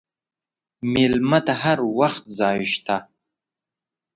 مېلمه 0.93 1.39
ته 1.45 1.53
هر 1.63 1.79
وخت 1.99 2.23
ځای 2.39 2.59
شته. 2.73 2.95